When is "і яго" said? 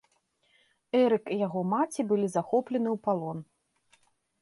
1.35-1.61